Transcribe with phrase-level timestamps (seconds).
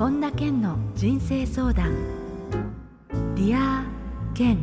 [0.00, 1.94] 本田健の人生相談。
[3.34, 3.84] ディア
[4.34, 4.58] 健。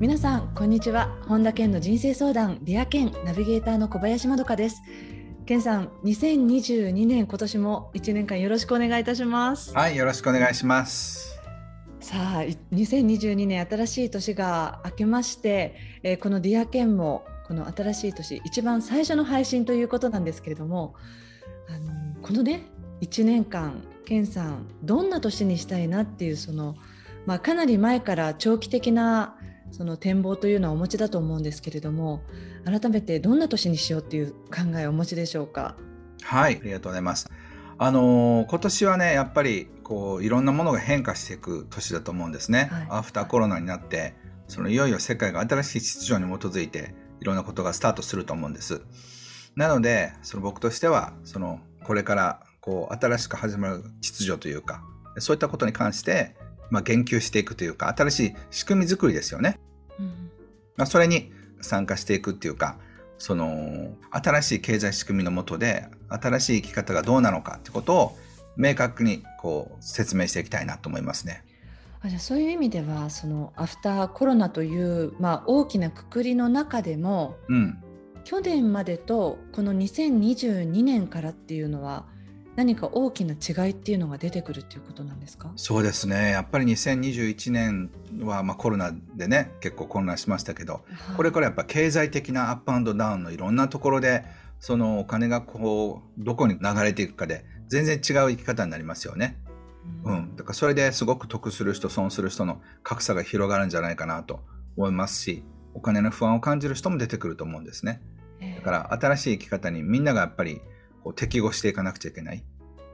[0.00, 1.14] 皆さんこんにちは。
[1.28, 4.80] 本田健の人生相談ディア健ナビゲーターの小林まどかです。
[5.44, 9.74] 健さん2022年今年も1年間よろしくお願いいたします。
[9.74, 11.38] はいよろしくお願いします。
[12.00, 20.94] さあ2022年新しい年が明けまして、えー、このディアケンもこの新しい年一番最初の配信ということなんですけれども
[21.68, 22.72] あのこのね
[23.02, 26.76] 1年間ケンさんどんな年にしたいなっていうその、
[27.26, 29.36] まあ、かなり前から長期的な
[29.72, 32.22] その展望というのはお持ちだと思うんですけれども
[32.64, 35.76] 改めてどんな年にしようっていう考えをお持ちでしょうか？
[36.22, 37.28] はいありがとうございます
[37.78, 42.68] あのー、今年はねやっぱりこういろんなものが変化していく年だと思うんですね。
[42.70, 44.14] はい、アフターコロナになって
[44.46, 48.82] そのいよいよ世界が新しい秩序に基づいていろんなことがスタートすると思うんです。
[49.56, 54.82] なのでその僕としてはそのこれからこう新しく始まる秩序というか
[55.18, 56.34] そういったことに関して、
[56.70, 59.60] まあ、言及していくというか新しい仕組み作りですよね。
[59.98, 60.30] うん、
[60.76, 62.78] まあ、それに参加していくっていうか
[63.18, 68.18] その新しい経済仕組みのもとで新しい生き方がどうなのかってことを
[68.56, 71.44] 明確にこう説明していきたいなと思いますね。
[72.00, 77.78] あじゃあそういう意味ではそのアフターコロナという、まあ、大きなくくりの中でも、うん、
[78.24, 82.06] 去年までとこの2022年からっていうのは
[82.54, 85.52] 何か大きな違いっていうのが出てくるっていうことなんですか？
[85.56, 86.32] そうですね。
[86.32, 90.80] やっぱり2021年はまあコロナでね結構混乱しましたけど、は
[91.14, 94.24] い、これからやっぱ経済的なアップアンドダウンのいろんなところで
[94.60, 99.38] そのお金がこうどこに流れていくかで全然違う生き方になりますよね。
[100.04, 104.40] うん、だからそれですごく得する人損する人の格差が広がるんじゃないかなと
[104.76, 105.42] 思いますし
[105.74, 108.02] お金の不安を感じる人も出てくると思うんですね。
[108.56, 110.60] だから新しい生き方にみんながやっぱり
[111.02, 112.44] こう適合していかなくちゃいけない。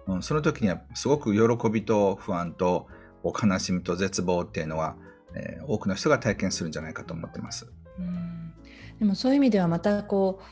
[0.06, 2.86] うん、その時にはすごく喜びと不安と
[3.24, 4.96] 悲しみと絶望っていうのは、
[5.34, 7.70] えー、多くの人が体験するんじゃないかと思ってます。
[7.98, 8.38] うん
[8.98, 10.44] でもそういう意味ではまたこう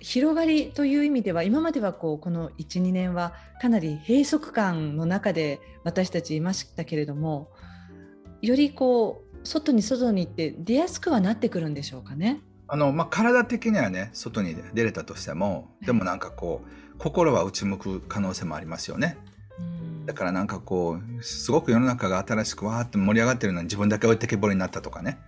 [0.00, 7.50] 広がりという意味では今まではこうこの12年はかなり閉塞感の中で私たちいましたけれども
[8.40, 12.40] よりこう外に外に行って出やすくはなってくるんでしょうかね。
[12.72, 19.18] あのまあ、体的にはね外に出れたとしてもでもなんかこう心は内向く可能性もありますよね。
[20.06, 25.18] だからなんかこうすごく世の中が新しくわーって盛り上がってるのに自分だけ置いてけぼりになったとかね、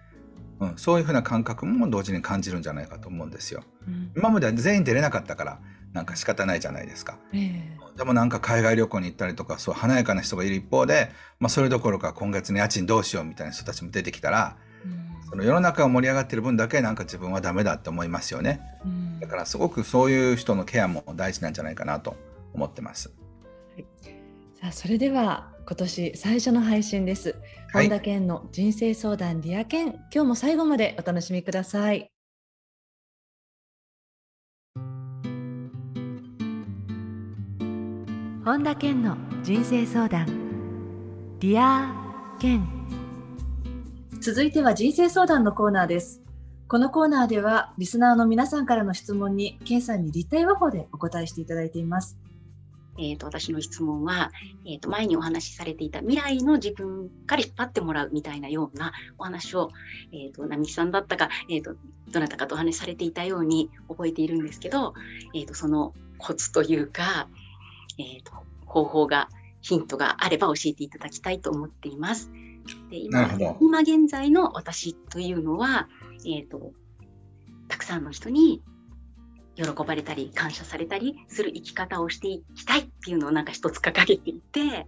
[0.58, 3.62] うん、そういうふうな感覚も同時に感じるんじゃないかと思うんですよ。
[3.86, 5.60] うん、今までは全員出れなかったから
[5.92, 7.18] なんか仕方ないじゃないですか。
[7.34, 14.56] えー、でもなんか海外旅行に行ったりとかそう華やかな人がいる一方で、まあ、それどころか今月の家賃どうしようみたいな人たちも出てきたら、
[15.34, 22.14] その世の中が盛り上がってる分だけなんか自分はダメだって思いますよね、うん、だからすごくそういう人のケアも大事なんじゃないかなと
[22.52, 23.12] 思ってます、
[23.74, 23.84] はい、
[24.60, 27.34] さあそれでは今年最初の配信です、
[27.72, 32.08] はい、本田健の人生相談ディア健今日も最後までお楽しみください。
[38.44, 40.26] 本田健の人生相談。
[41.40, 41.92] ディア
[42.38, 42.73] 健
[44.24, 46.22] 続いては人生相談のコーナーです。
[46.66, 52.16] このコーナーではリスナーの皆さんからの質問に、ケンさんに立体話法でお答えしていただいています。
[52.96, 54.32] えーと、私の質問は、
[54.64, 59.68] えーと、前にお話しされていた未来の自分から引っ張ってもらうみたいなようなお話を、
[60.10, 61.74] えーと、並木さんだったか、えー、と
[62.10, 64.94] どなたかとお話しされていたように覚えているんですけど、
[65.34, 67.28] えー、とそのコツというか、
[67.98, 68.32] えー、と
[68.64, 69.28] 方法が
[69.60, 72.30] ヒントがあれば教えていただきたいと思っています。
[72.90, 73.28] で今
[73.60, 75.88] 今現在の私というのは、
[76.24, 76.72] えーと、
[77.68, 78.62] たくさんの人に
[79.56, 84.86] 喜ばれたり感謝されたりする生き方をしていきたいっていうのをなんか一つ掲げていて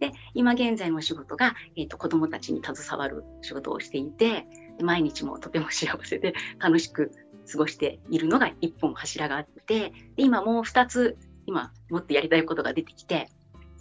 [0.00, 4.46] で今現在の仕事が、えーと、子どもたちに携わる仕事をしていて
[4.80, 7.12] 毎日もとても幸せで楽しく
[7.50, 13.28] 過ごしているのが一本柱があってで今もう2つ今もっとやりたいことが出てきて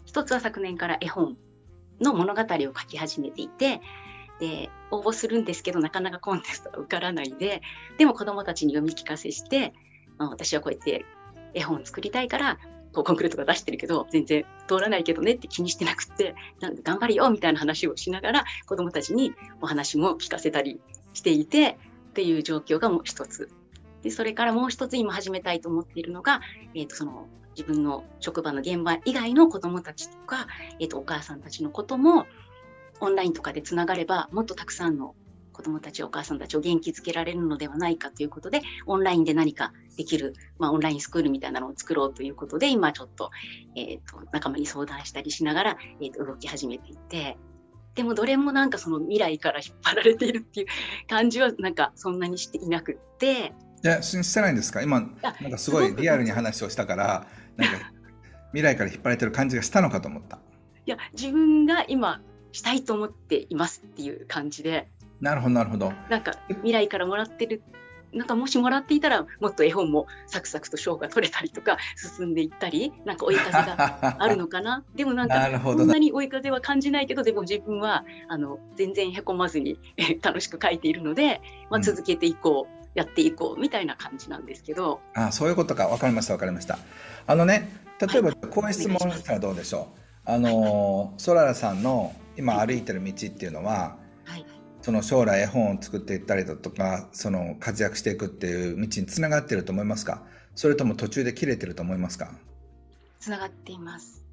[0.07, 1.37] 1つは昨年から絵本
[2.01, 3.81] の物語を書き始めていて
[4.39, 7.61] で応募するんですけどなかなかコンテストが受からないで
[7.97, 9.73] でも子どもたちに読み聞かせして、
[10.17, 11.05] まあ、私はこうやって
[11.53, 12.57] 絵本作りたいから
[12.93, 20.79] こうコンクリートが出してるけど全然通らないけどねって気にしてなくてなん頑張るよみたいな話をしながら子どもたちにお話も聞かせたり
[21.13, 21.77] していて
[22.09, 23.49] っていう状況がもう一つ。
[24.03, 26.41] でそれからもう一つ今始めたいと思っているのが、
[26.75, 30.47] えー、とその自分の職場の現場以外の子どもたちとか、
[30.79, 32.25] えー、とお母さんたちのことも
[32.99, 35.15] オンラインとかでつながればもっとたくさんの
[35.53, 43.29] 子どもたちお母さんたちを元気づけられるのではないかということでオンラインで何かできる、まあ、オンラインスクールみたいなのを作ろうということで今ちょっと,、
[43.75, 47.37] えーと、仲間に相談したりしながら、えーと、動き始めていて
[47.93, 50.67] でもどれもなんかその未来から引っ張られているっていう
[51.07, 53.53] 感じはなんかそんなにしていなくって
[53.83, 54.81] いやしてないんですか？
[54.81, 57.27] 今なんかすごいリアルに話をしたから
[57.57, 57.91] なんか
[58.51, 60.37] 未来から引っ張られてる感じがしたのかと思った。
[60.85, 62.21] いや自分が今
[62.51, 64.89] したいと思っていますっていう感じで。
[65.21, 65.93] なるほどなるほど。
[66.09, 67.61] なんか未来からもらってる
[68.13, 71.77] なんかもしもらっていたらもっと絵本もサクサクと賞が取れたりとか
[72.17, 74.83] 進んでいったりなんか追い風があるのかな？
[74.95, 79.79] でもなんかそんなに追い風は感じないけどでも自分はあの全然へこまずに
[80.21, 81.41] 楽しく書いているので、
[81.71, 85.01] まあ、続けていこう、うん、やっていこうみたいな感じなんですけど。
[85.15, 85.87] あそういうことか。
[85.87, 86.77] 分かりました分かりました。
[87.25, 89.93] あのね例えばこういう質問したらどうでしょ
[90.27, 94.45] う、はい、あのソララさんの今歩いてる道っていうのは、はい、
[94.81, 100.23] その将来絵本を作っていったりだとかその活躍していくっていう道につながってると思いますか？
[100.55, 102.31] それとも途中で切れてると思いますか？
[103.19, 104.25] つながっています。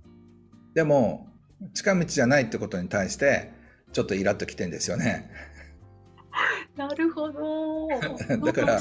[0.74, 1.28] でも
[1.74, 3.52] 近道じゃないってことに対して
[3.92, 5.30] ちょっとイラッときてんですよね
[6.80, 7.88] なるほど。
[8.46, 8.80] だから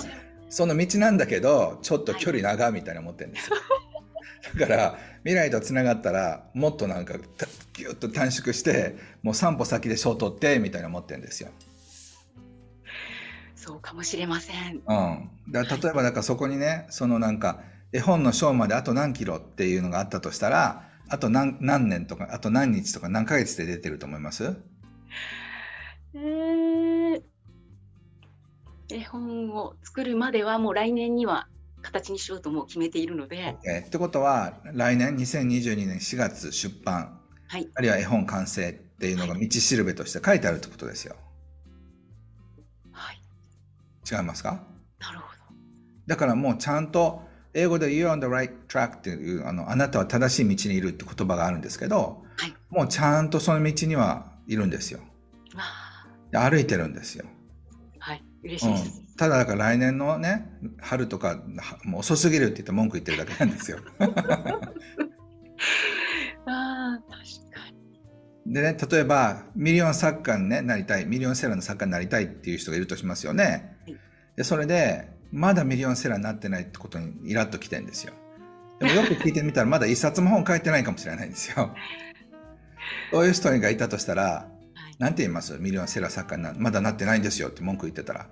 [0.50, 4.60] その道なんだけどちょっと距離長みたいな思ってるんですよ、はい。
[4.60, 7.16] だから未来とつながったらもっとなんか
[7.74, 11.50] ギュッと短縮してもう3歩先で賞取ってみたいな思ってるんですよ。
[13.56, 14.81] そうかもしれません。
[14.88, 17.60] うん、だ例えばだからそこにねそのなんか
[17.92, 24.56] 絵本の賞まであと何キロっていうのがあったとしたらあと何何年とかあと何日とか何ヶ月で出てると思います？
[26.16, 26.59] えー、
[28.91, 31.47] 絵本を作るまではもう来年には
[31.81, 33.56] 形にしようともう決めているので。
[33.63, 41.15] Okay、ってことは来年2022年4月出版、はい、あるいは絵本完成っていうのが道しるべとして書いてあるってことですよ。
[42.91, 43.21] はい、
[44.12, 44.63] 違いますか？
[45.00, 45.39] なるほど。
[46.07, 47.21] だからもうちゃんと
[47.53, 55.00] 英語で You're on the right track っていうあのあなたは正しい道にいるって言葉があるんですけど、はい、もうちゃんとその道にはいるんですよ。
[56.33, 57.25] 歩いてるんですよ。
[58.44, 59.01] はい、嬉しいです。
[59.03, 60.50] うんただだから来年のね
[60.80, 61.44] 春とか
[61.83, 63.80] もう遅すぎるって言って文句言ってるだけなんですよ。
[66.45, 67.18] あ確
[67.51, 67.69] か
[68.45, 73.75] にでね例えばミリオン作家に、ね、なりたいミリオンセラーの作家になりたいっていう人がいるとしますよね。
[74.38, 78.13] でそれでまだミリオンセラーになってないってことにイラッときてるんですよ。
[78.80, 81.75] でもよく聞いてみたらまだ一冊も本書いてないかもしれないんですよ。
[83.12, 84.50] そういう人がいたとしたら、
[85.00, 85.57] はい、なんて言います？
[85.60, 88.28] ミリオンセラー作家になまだなってないんですよって文句言ってたら。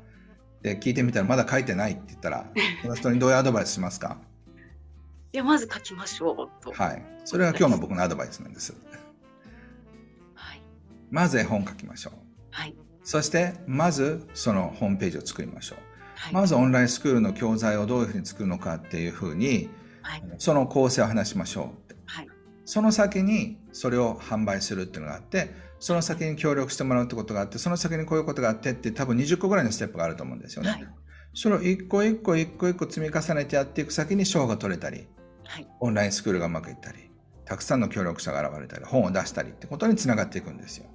[0.62, 2.46] で聞いてみたらまだ書いてないって言ったら
[2.81, 4.18] その人にどういうアドバイスしますか？
[5.34, 6.72] いやまず書きましょうと。
[6.72, 7.04] はい。
[7.25, 8.74] それが今日の僕のアドバイスなんです。
[10.34, 10.62] はい、
[11.12, 12.14] まず絵本書きましょう。
[12.52, 12.75] はい。
[13.04, 15.80] そしてまずそのホームページを作りましょう。
[16.16, 19.69] はい、まずオンラインスクールの教材をどういうふうに作るのかっていうふうに、
[20.02, 21.96] はい、その構成を話しましょう。
[22.06, 22.30] はい、
[22.66, 30.70] その先にそれを販売するっていうのがあってその先に協力してもらうってことがあって、その先にこういうことがあってって多分20個ぐらいのステップがあると思うんですよね。
[30.70, 30.88] はい、
[31.34, 35.08] それを一個一個一個一個積み重ねてやっていく先に賞が取れたり、
[35.44, 37.12] はい、オンラインスクールがうまくいったり、
[37.46, 40.86] たくさんの協力者が現れたり、本を出したりってことにつながっていくんですよ。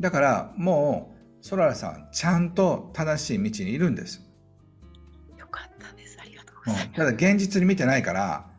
[0.00, 4.22] だからもう、ソララさん、ちゃんと正しい道にいるんです。
[5.36, 6.18] よかったです。
[6.20, 6.86] ありがとうございます。
[6.86, 8.51] うん、ただ現実に見てないから、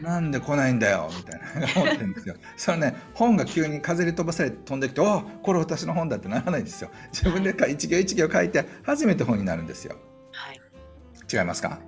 [0.00, 2.36] なんで来ないんだよみたいな思ってるんですよ。
[2.56, 6.90] そのね本が急に風に飛ばされて飛んできて「おこれ私の本だ」ってならないんですよ。
[7.12, 9.96] 自分で一行一行書いて初めて本になるんですよ。
[10.30, 10.60] はい、
[11.32, 11.80] 違いますか？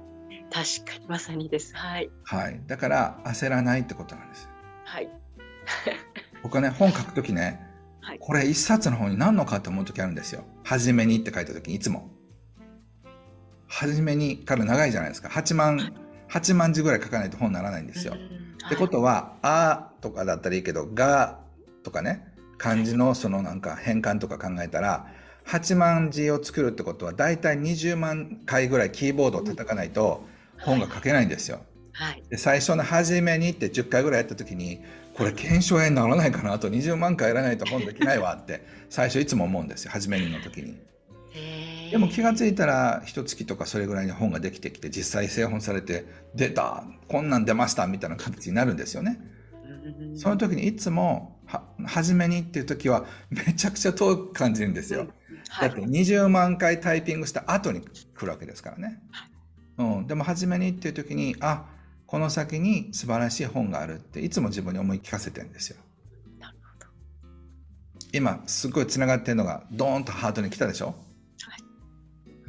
[0.52, 1.75] 確かにまさにです。
[1.76, 2.11] はい。
[2.25, 2.61] はい。
[2.66, 4.49] だから焦らないってことなんです。
[4.84, 5.08] はい。
[6.42, 7.61] 僕はね本書くときね、
[8.00, 10.44] はい、これ一冊の本に何のかって思う時あるんですよ。
[10.64, 12.11] 初めにって書いた時にいつも。
[13.68, 15.28] 初めにから長いじゃないですか。
[15.28, 15.94] 8万
[16.30, 18.14] 8万字ぐらい書かないと本にならないんですよ。
[18.66, 21.40] ってことは「あ」とかだったらいいけど「が」
[21.82, 22.26] とかね
[22.58, 25.06] 漢字のそのなんか変換とか考えたら
[25.46, 30.25] 8万字を作るってことは大体20万回ぐらいキーボードを叩かないと
[30.58, 31.60] 本が書けないんですよ。
[31.92, 34.84] はい、で最初の「初めに」って10回ぐらいやった時に
[35.14, 40.78] これ検証炎にならないかなあと20万回やらないと本できないわって最初いつも思うんですよ初めにの時に。
[41.90, 49.20] でも気が付いたら一月とかそれぐらいに本ができてきて実際製本されて出たこんなん出ましたみたいな形になるんですよね。
[50.14, 55.09] その時にいつもは初めにっていう時はめちゃくちゃ遠く感じるんですよ。
[55.61, 59.00] だって20万回タイピングした後に来るわけですからね。
[59.78, 61.66] うん、でも初めにっていう時にあ
[62.06, 65.76] この先に素晴らしい本があるっていつも自分に思い聞かせてるんですよ。
[68.12, 70.94] 今すごいつながってるのがドーンとハートに来たでしょ、はい、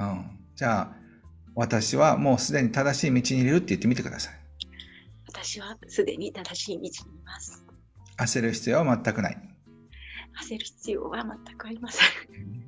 [0.02, 0.96] うん、じゃあ
[1.56, 4.34] 私はもうすでに正しい道にいるって言ってみてください。
[5.28, 6.92] 私はすでに正しい道にい
[7.24, 7.64] ます。
[8.18, 9.38] 焦る必要は全くない。
[10.48, 12.08] 焦る必要は全くありません。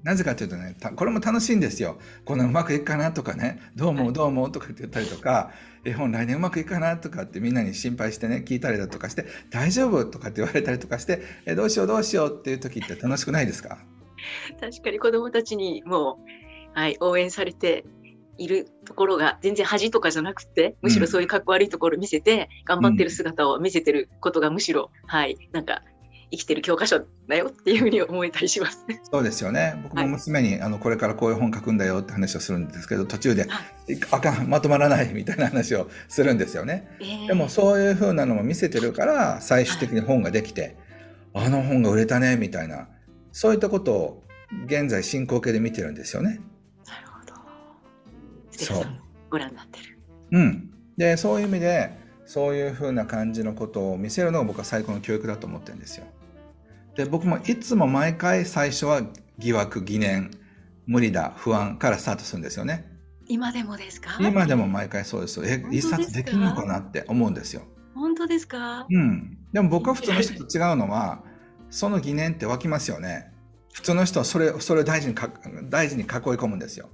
[0.04, 1.98] なぜかというとね、これも楽しいんですよ。
[2.26, 5.52] このうまくいくかなとかね、どう思うどう思うとかって言ったりとか、
[5.86, 13.78] 絵本来年うまくいくかなとかってみんなに心配してね、聞いたりだとかして、大丈夫とかって言われたりとかして、えどうしようどうしようっていう時って楽しくないですか？
[14.60, 16.26] 確かに子供たちにもう、
[16.74, 17.86] はい、応援されて
[18.38, 25.84] いるところが全然恥とかじゃなくて、むしろそういうかっこ悪いところを見せて、頑張ってる姿を見せてることがむしろ、はい、なんか
[26.32, 28.86] 生きてる教科書だよっていうふうに思えたりします。
[29.12, 29.80] そうですよね。
[29.84, 36.88] 僕も娘に、はい、あのこれからこういう本書くんだよって話をするんですけど、途中で、はい、あかんまとまらないみたいな話をするんですよね。
[37.02, 40.76] えー、でもそういうふうなのも見せてるから最終的に本ができて、
[41.34, 42.88] はい、あの本が売れたねみたいな
[43.32, 44.24] そういったことを
[44.66, 46.40] 現在進行形で見てるんですよね。
[48.58, 48.86] そう。
[49.30, 50.00] ご覧になってる。
[50.32, 50.72] うん。
[50.98, 56.06] でそういう意味でそういうふうな感じのことを見せるのが僕は最高の教育だと思ってるんですよ。
[56.96, 59.02] で僕もいつも毎回最初は
[59.40, 60.32] 疑惑疑念
[60.86, 62.92] 無理だ不安からスタートするんですよね。
[63.28, 64.18] 今でもですか？
[64.20, 65.42] 今でも毎回そうです。
[65.44, 67.64] え一冊できるのかなって思うんですよ。
[67.96, 68.86] 本当ですか？
[68.90, 69.38] うん。
[69.52, 71.24] でも僕は普通の人と違うのは
[71.70, 73.32] その疑念って湧きますよね。
[73.74, 75.32] 普通の人はそれそれを大事にか
[75.70, 76.90] 大事に囲い込むんですよ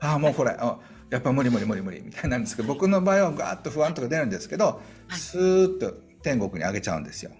[0.00, 0.78] ああもうこれあ
[1.10, 7.32] やっぱ無理無理無理無理みたいなんですけど僕の場合はガーッと不安とか出るんですけど、はい、スーッと天国に上げちゃうんですよ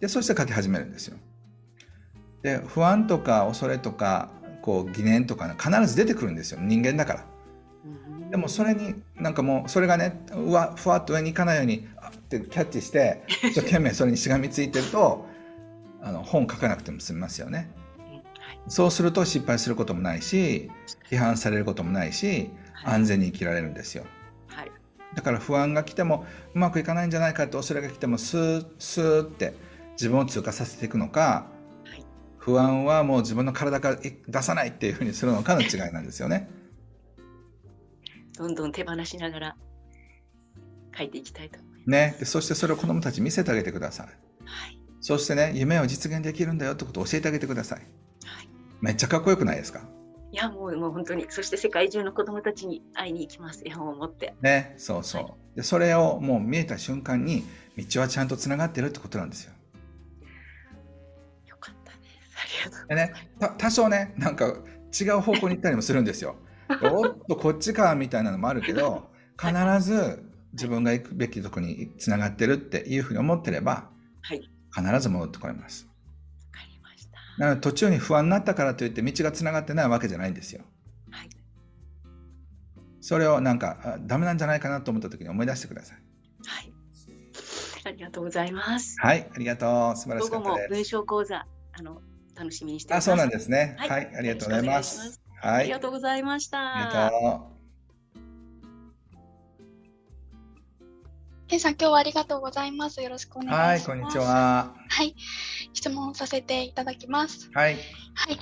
[0.00, 1.16] でそして書き始めるんですよ。
[2.42, 4.30] で不安とか恐れとか
[4.62, 7.24] こう疑念とか、必ず出てくるんですよ人間だから。
[8.30, 15.26] でもそれになんかもうそれがねうわふわっと上に行かないようにあってキャッチして一生懸命それにしがみついてると
[16.02, 17.70] あの本書かなくても済みますよね。
[18.68, 20.70] そうすると失敗することもないし
[21.10, 22.50] 批判されることもないし
[22.84, 24.04] 安全に生きられるんですよ。
[25.14, 29.54] だから不安が来てもうまくいかないんじゃないかって恐れが来てもスースーって
[29.92, 31.46] 自分を通過させていくのか、
[31.84, 32.04] はい、
[32.36, 36.50] 不安はもう自分の体から出さないっていうふうにするのかの違いなんですよね。
[38.36, 39.56] どんどん手放しながら
[40.94, 41.90] 書いていきたいと思います。
[41.90, 44.06] ね、でそしてそれを子どもたちに見せてあげてください。
[44.44, 47.86] はい、そしてね、夢を実現できるんだよってことを教えてあげてください。
[48.76, 49.80] はい、めっちゃかっこよくないですか？
[50.32, 51.26] いやもうもう本当に。
[51.30, 53.62] そして世界中の子どもたちに会いに行きます。
[53.64, 54.34] 絵本を持って。
[54.42, 57.44] ねそうそう、はい、でそれをもう見えた瞬間に
[57.76, 59.52] 道はちゃんとつながってるってことなんですよ。
[62.88, 63.12] でね、
[63.58, 64.56] 多少ね、なんか
[64.98, 66.36] 違う方向に行ったりもするんですよ。
[66.82, 73.90] おっと、こっちかみたいなのもあるけど、 必ず自分が行くべきとこにつながってるっていうふうに思ってれば、
[74.22, 74.40] はい、
[74.74, 75.88] 必ず戻ってこれます。
[77.38, 80.62] なので途中に不安になったからといって道がつながってないわけじゃないんですよ。
[81.10, 81.30] はい、
[83.00, 85.98] それをなんかダメなんじゃないかなと思った時に思い出してください。
[86.46, 86.72] はい。
[87.84, 88.96] ありがとうございます。
[89.00, 89.96] はい、ありがとう。
[89.96, 90.54] 素晴らしかったです。
[90.54, 92.00] 午後も文章講座あの
[92.34, 93.08] 楽しみにしてます。
[93.08, 93.76] あ、そうなんですね。
[93.78, 95.20] はい、はい、ありがとうございます。
[95.40, 96.58] はい、ありがとうございました。
[96.58, 97.56] ありがとう。
[101.48, 103.00] ケンさん、今日はありがとうございます。
[103.00, 103.88] よろしくお願いします。
[103.88, 104.74] はい、こんにちは。
[104.88, 105.14] はい、
[105.76, 107.50] 質問させていただきます。
[107.52, 107.74] はい。
[107.74, 107.78] は
[108.32, 108.38] い、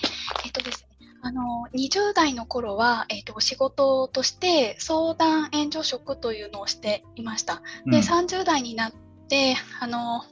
[0.46, 0.88] えっとですね。
[1.20, 7.62] あの20代の頃は、えーと、仕事として相談援助職というのをしていました。
[7.86, 8.92] で、うん、30代になっ
[9.28, 10.22] てあの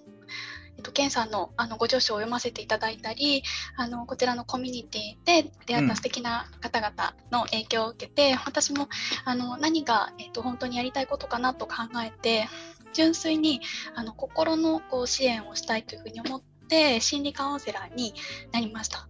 [0.82, 3.42] と、ケンさんのあのご著書を読ませていただいたり
[3.76, 8.88] あのこちらのコミュニティで出会った素敵な方々の影響を受けて、うん、私も
[9.24, 12.48] あの何が、えーと、本当にやりたいことかなと考えて
[12.92, 13.60] 純粋に
[13.94, 16.42] あの心のこう支援をしたいというふうに思っ
[16.72, 18.14] て心理カウンセラーに
[18.50, 19.06] なりました。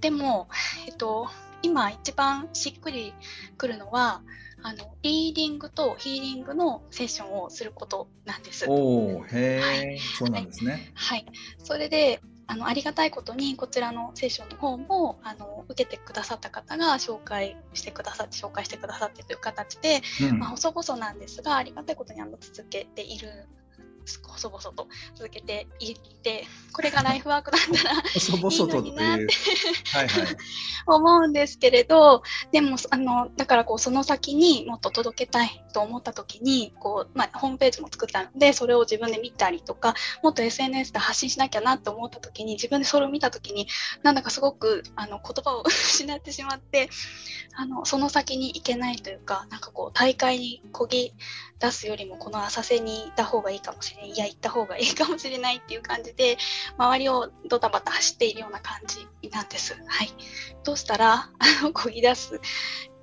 [0.00, 0.48] でも、
[0.88, 1.28] えっと、
[1.62, 3.14] 今一番しっくり
[3.56, 4.22] くるのは
[4.62, 8.66] あのリーディングとヒーリングのセッションをすることなんです。
[8.68, 10.90] おへえ、はい、そうなんですね。
[10.94, 11.24] はい、
[11.62, 23.46] それであのありがたいことにこちらのセッションの方もあの受けてくださった方が紹介してくださって紹介してくださってという形で、うん、まあ、細々なんですがありがたいことにあの続けている
[24.26, 29.26] 細々と続けていってこれがライフワークだ ったらいいのになって
[29.92, 30.36] はいはい、
[30.86, 32.22] 思うんですけれど
[32.52, 43.68] でもあのだからこうその先にもっと届けたいと思った時にこう、まあ、ホームページも作ったのでそれを自分で見たりとかもっと SNS で発信しなきゃなと思った時に自分でそれを見た時に
[44.02, 46.90] なんだかすごくあの言葉を 失ってしまって
[47.54, 51.12] あのその先に行けないというかなんかこう大会にこぎ
[51.58, 53.97] 出すよりもこの浅瀬にいた方がいいかもしれない。
[54.04, 56.38] いや行った方がいいかもしれないっていう感じで
[56.76, 59.74] 周りをドタバタ走っているような感じなんです。
[59.86, 60.10] はい、
[60.64, 61.30] どうしたら
[61.74, 62.40] こぎ出す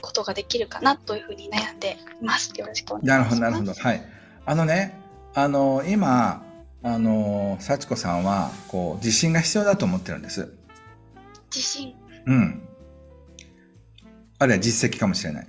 [0.01, 2.51] ことができるかなというふうに悩んでいます。
[2.57, 3.39] よろしくお願いします。
[3.41, 3.73] なるほどなるほど。
[3.73, 4.05] はい。
[4.45, 4.99] あのね
[5.33, 6.43] あの今
[6.83, 10.53] あの幸子さんはこう自信が必要だと思ってるんです。
[11.53, 11.95] 自信？
[12.25, 12.61] うん。
[14.37, 15.47] あるいは実績かもしれない。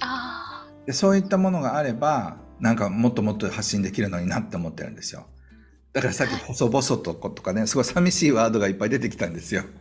[0.00, 5.26] あでそういったものがあればなんかもっともっと発信できるのになって思ってるんですよ。
[5.92, 9.64] だからさっき細々ととかね、すごい寂しいワードがいっぱい出てきたんですよ。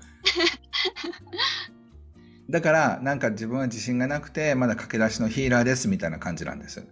[2.49, 6.85] だからなんか自分は自信がなくてまだ駆け出しのヒーラーですみたいな感じなんです。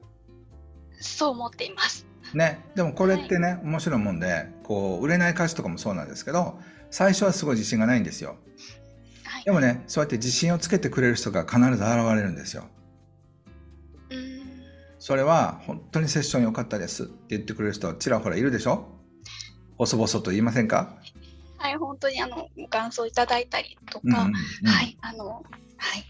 [1.00, 2.06] そう思っています。
[2.34, 6.60] ね、でもこれってね、はい、面白いもんでこう売れない歌詞とかもそうなんですけど
[6.90, 8.38] 最初はすごい自信がないんですよ。
[9.24, 11.86] はい、でもねそうやって自信をつけてくれる人が必ず現
[12.16, 12.68] れるんですよ。
[15.06, 17.04] それは本当にセッション良かったです。
[17.04, 18.88] って言ってくれる人ちらほらいるでしょ？
[19.78, 20.96] 細々と言いませんか？
[21.58, 24.34] はい、本当にあのご感想いただいたりとか、うんうんうん、
[24.70, 25.44] はい、あの、はい、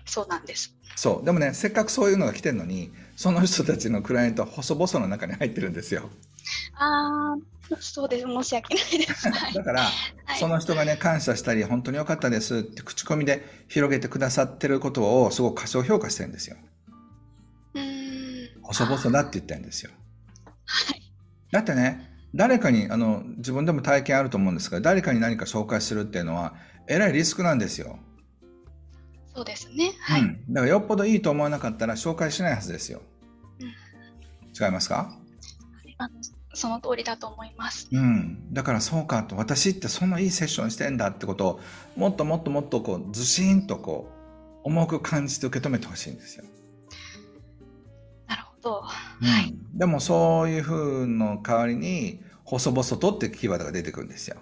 [0.05, 0.75] そうなんです。
[0.95, 6.11] そう、でもね、せっかくそういうのが来てるのに、その人たちのクライアントは細々の中に入ってるんですよ。
[6.75, 9.23] ああ、そうです、申し訳ないです。
[9.57, 9.81] だから、
[10.25, 16.57] はい、その人がね、感謝したり、本当に良かったですって口コミで広げてくださってることをすごく過小評価してるんですよ。
[18.73, 19.91] 細々だって言ってるんですよ。
[20.65, 21.01] はい。
[21.51, 26.55] だってね、誰かに、あの、自分でも体験あると思うんですが、誰かに何か紹介するっていうのは、
[26.87, 27.99] えらいリスクなんですよ。
[29.35, 29.93] そうですね。
[30.01, 30.21] はい。
[30.21, 30.53] うん。
[30.53, 33.01] だからよっぽどいいと思わなかったら紹介しないはずですよ。
[33.59, 35.15] うん、違いますか？
[35.97, 36.13] あの
[36.55, 37.87] その通りだと思います。
[37.91, 38.53] うん。
[38.53, 41.59] だからそうかと、私ってそんないいセッションしてんだってことを、
[41.95, 44.07] もっともっともっとこう、ずしんとこ
[44.63, 46.45] う、重く感じて受け止めてほしいんですよ。
[48.63, 48.83] と、
[49.21, 54.37] うん、はい、でもそういうふうの代わりに細々とってキーワードが出てくるんですよ。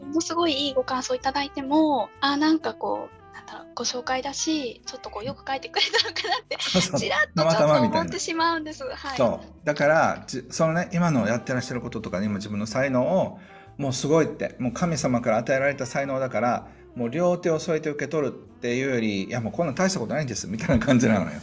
[0.00, 6.56] ものすごいいいご感想いただいてもあなんかこうなんだろうご紹介だしちょっとこうよく書いてくれたのかなって
[6.98, 8.84] ちらっとちょっと思ってしまうんです。
[8.84, 9.66] はい、そう。
[9.66, 13.38] だからそのね今のやってらっしゃることとか、今自分の才能を
[13.78, 21.40] もうすごいってもう神様から与えられた才能だからもう両手を添えて受け取るっていうよりいやもうこんな大したことないんですみたいな感じなのよ。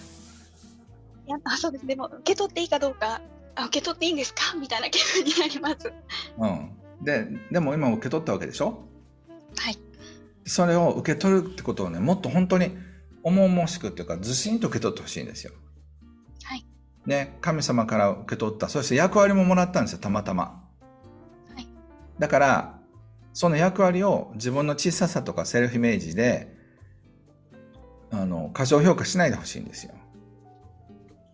[1.27, 3.21] やあそうですでも受け取っていいかどうか
[3.55, 4.55] あ受け取っていいんですか？
[4.59, 5.91] みたいな気分になります。
[6.37, 6.71] うん、
[7.03, 8.87] ででも今受け取ったわけでしょ？
[9.57, 9.77] はい
[10.45, 12.75] それを受け取るってことをねもっと本当に
[13.23, 15.53] 重々しくっていうかずしんと受け取ってほしいんですよ。
[16.43, 16.65] はい
[17.05, 20.67] ね神様から受け取ったそして役割ももらったんですよたまたま。
[21.55, 21.67] はい、
[22.19, 22.79] だから
[23.33, 26.53] その役割を自分の小ささとかセルフイメージで
[28.11, 29.93] あの過小評価しないでほしいんですよ。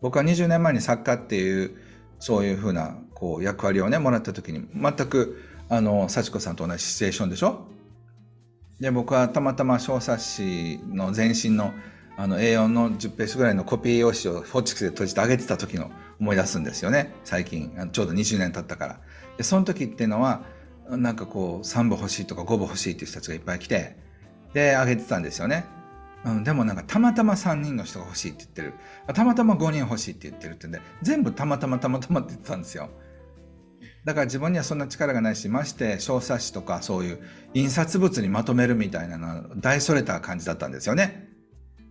[0.01, 1.77] 僕は20年前に作家っていう
[2.19, 7.65] そういうふうなこう役割をねもらった時に全くあの幸子さんと同じシチュエーションでしょ？
[8.79, 11.73] で僕はたまたま小冊子の前身の
[12.17, 17.13] あの A4 の10ページぐらいのコピー用紙をフォッチクスで閉じてあげてた時の思い出すんですよね。
[17.23, 18.99] 最近ちょうど20年経ったから。
[19.38, 20.43] でその時っていうのは
[20.89, 23.95] なんかこう3部欲しいとか5部欲しいっていう人たちがいっぱい来て
[24.53, 25.65] であげてたんですよね。
[26.25, 28.73] うん、でもなんかたまたま3人の人が欲しいって言ってる。
[29.13, 32.89] たまたま5人欲しいって言ってるってんで全部たまたまたまたまって言ってたんですよ。
[34.03, 37.19] だから自分にはそんな力がないしまして小冊子とかそういう
[37.53, 41.29] 印刷物にまとめるみたいなのは大それた感じだったんですよね。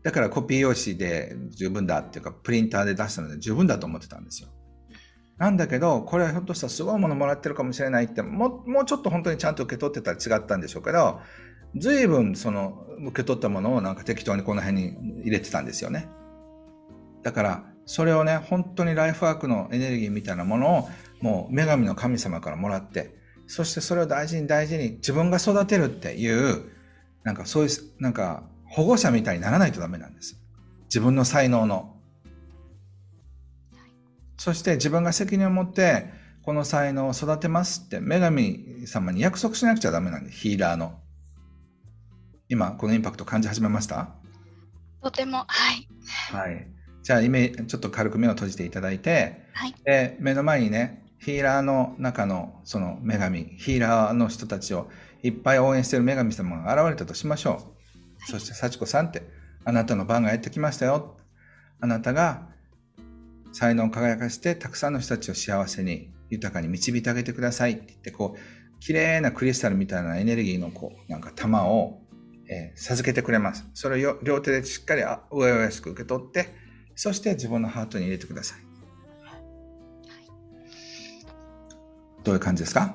[0.02, 4.48] だからコピー用紙で十分だっていうかプリンターで出したので十分だと思ってたんですよ。
[5.38, 11.20] なんだけどこれはひょっとしたらすごいものもらってるかもしれないってももうちょっと本当にちゃんと受け取ってたら違ったんでしょうけど
[11.76, 16.08] 随分その受け取ったものをなんか適当にこの辺に入れてたんですよね。
[17.22, 20.88] だからそれをね本当にライフワークのエネルギーみたいなものを
[21.20, 23.14] もう女神の神様からもらって
[23.46, 26.70] そしてそれを大事に大事に自分が育てるっていう
[27.24, 27.70] なんかそういう
[28.00, 30.40] なんか保護者みたいにならないとダメなんです。
[30.84, 31.94] 自分の才能の。
[34.38, 36.06] そして自分が責任を持って
[36.42, 40.98] この才能を育てますって女神様に約束しなくちゃダメなんでヒーラーの。
[42.48, 44.14] 今、このインパクト感じ始めました？
[45.02, 45.86] とても、はい。
[46.32, 46.66] はい。
[47.02, 54.88] じゃあ、イメちょっと軽く目を閉じていただいて、はい、で目の前にね、ヒーラーの中のその女神、ヒーラーの人たちを
[55.22, 57.52] いっぱい応援している女神様が現れたとしましょう。
[57.54, 57.64] はい、
[58.30, 59.28] そして、幸子さんって、
[59.64, 61.18] あなたの番がやってきましたよ。
[61.80, 62.48] あなたが
[63.52, 72.02] 才能を輝かして、たくさんの人たちを幸せに、豊かに導いてあげてくださいって言って、こう、綺麗なクリスタルみたいなエネルギーのこう、なんか玉を
[72.50, 73.68] えー、授けてくれます。
[73.74, 76.54] それを両手でしっかり上やしく受け取って、
[76.96, 78.58] そして自分のハートに入れてください。
[79.22, 79.44] はい、
[82.24, 82.94] どういう感じですか？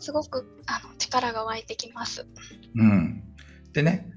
[0.00, 2.26] すごくあの力が湧いてきます。
[2.74, 3.22] うん。
[3.72, 4.10] でね、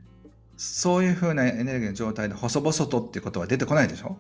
[0.57, 4.17] そういうふうなエネルギーの状態で細々とっていうことは出てこないでしょ？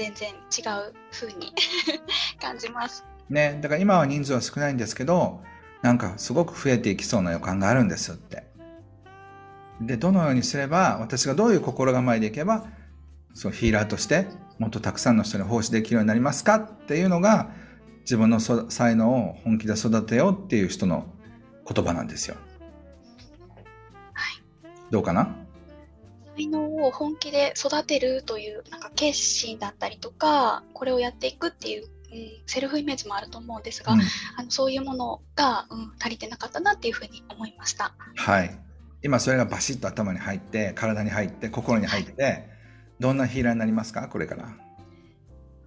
[0.00, 1.52] 全然違う風に
[2.40, 3.04] 感じます。
[3.28, 5.42] ね、だから今は人数は少ないんですけど、
[5.82, 8.44] なんかすごく増えていきそうな予感があるんですって。
[9.82, 12.66] で、どのようにすれば、私がどういう心構えでいけば、
[13.34, 14.26] そうヒーラーとして
[14.58, 17.50] もっとたくさんの人に奉仕できるようになりますかっていうのが、
[18.00, 21.12] 自分のそ才能を本気で育てようっていう人の
[21.70, 22.36] 言葉なんですよ。
[24.14, 24.42] はい。
[24.90, 25.39] どうかな？
[26.40, 31.88] 才能を本気で育てるというなんか決心だったりとか、これをやっていくっていう、うん、
[32.46, 34.00] セルフイメージもあると思うんですが、うん
[34.36, 37.94] あのそういうものが、うん、足りてなかったなっていうふうに思いました。
[38.16, 38.58] はい。
[39.02, 42.48] 今それがバシッと頭に入って、体に入って、心に入って、
[42.98, 44.08] どんなヒーラーになりますか？
[44.08, 44.48] これから。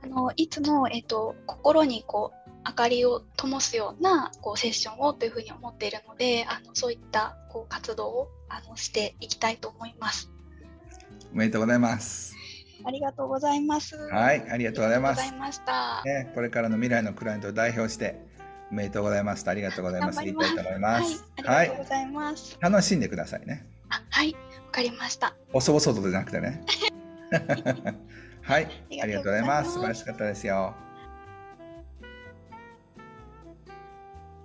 [0.04, 10.30] あのいつも、えっと心にこう明かりを灯すようなこうセッションをというふうに思っているのであのそういったこう活動をあのしていきたいと思います。
[11.34, 12.36] おめでとうございます。
[12.86, 13.98] ありがとうございます。
[13.98, 15.48] はい、ありがとうございますありがとうござい。
[15.48, 16.04] ました。
[16.06, 18.22] ね、これからの未来のクライアントを代表して、
[18.72, 20.24] おめでとうございますとありがとうございます。
[20.24, 21.26] 言いたいと思います。
[21.44, 22.58] はい、ありがとうございます。
[22.60, 23.66] 楽しんでくださいね。
[23.90, 24.40] あはい、わ
[24.72, 25.34] かりました。
[25.52, 26.62] 細々とじゃなくてね。
[28.44, 29.64] はい、あありがとうございま。
[29.64, 30.76] す素晴らしかったですよ。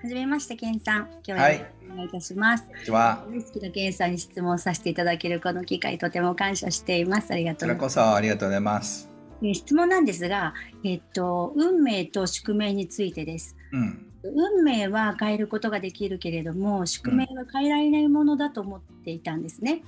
[0.01, 1.09] はじめまして、ケンさん。
[1.09, 2.65] 今日ははいよろしくお願いいたします。
[2.69, 3.27] こんにちは。
[3.29, 7.33] 大好きなケンさんに質問させていただけるこの機会、とても感謝しています。
[7.33, 7.95] ありがことうございます。
[7.95, 9.11] そありがとうございます。
[9.43, 13.57] えー質問なんですが、えっと、運命と宿命についてです。
[13.73, 14.07] うん。
[14.23, 19.83] 運命は変えることができるけれども、宿命は変えられないものだと思っていたんですね。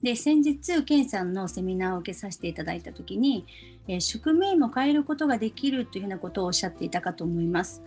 [0.00, 3.44] で、先日、ケンさんのセミナーを受けさせていただいたときに、
[3.88, 7.82] えー宿命も変えることができるというようなことをおっしゃっていたかと思います。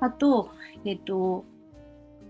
[0.00, 0.50] あと、
[0.84, 1.44] えっと、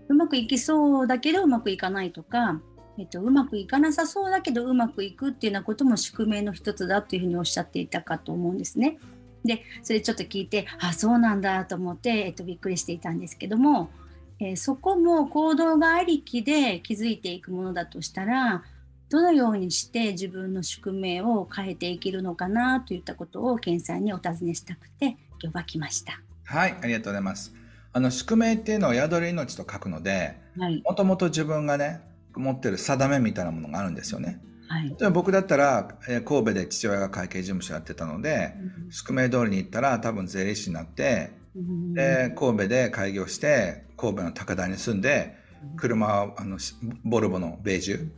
[0.07, 2.61] うまくいきそうだけどうまくいかないとか、
[2.97, 8.97] えっと、うまくいかなさそうだけどうまくいくっていうようなことも宿命の一つだというふうにおっしゃっていたかと思うんですね。
[9.45, 13.89] でそれちょっと聞いてあそうなんだと思って、えっと、びっくりしていたんですけども、
[14.39, 18.63] えーそこも行動がありきで気づいていくものだとしたら
[19.09, 26.21] どのようにして自分の宿命を変えていけるのかなといったことを健さんにお尋ねしたくて今日は来ました。
[26.45, 27.58] はい、ありがとうございます。
[27.91, 30.81] あの宿命っていうのは宿る命と書くので、はい。
[30.83, 32.01] もともと自分がね、
[32.35, 34.41] 持ってる定めみたいなものがあるんですよね。
[34.67, 35.11] はい。
[35.11, 38.53] 僕だったら、えー神戸で父親が会計事務所やってたので、
[38.91, 41.93] 宿命通りに行ったら多分税理士になって、うん。
[41.93, 45.35] で神戸で開業して神戸の高台に住んで
[45.75, 48.09] 車はあのしボルボのベージュ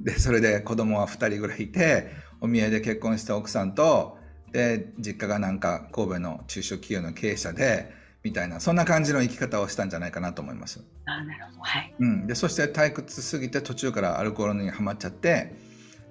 [0.00, 4.16] でそれで子供は2人ぐらいいてお見合いで結婚した奥さんと
[4.52, 7.92] で実家がなんか神戸の中小企業の経営者で
[8.28, 10.84] みたいなそんな感じの生き方をしたんじゃないかなと思います。
[11.06, 15.54] あなるほどはいうん、でそして退屈すぎて途中からアルコールにはまっちゃって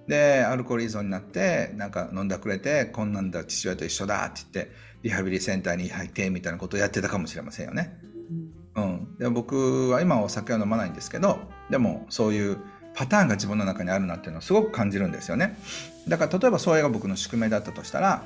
[0.08, 4.72] でアルコール依存になってなんか飲んだくれてこんなんだ父親と一緒だって言って
[5.04, 8.00] リハビリセンターに入ってみたいなことをやってたかもしれませんよね。
[8.76, 12.58] うん、で僕は今はお酒は飲まないんですけどでもそういう
[12.96, 15.58] パターンが自分の中にあるなっていうのをすごく感じるんですよね。
[16.08, 18.24] だから例えばそれが僕の宿命だったとしたら、